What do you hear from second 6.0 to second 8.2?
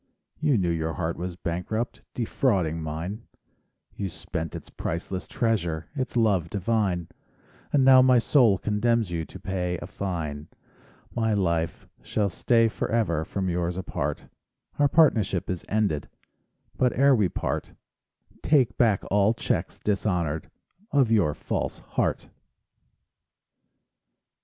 love divine; And now my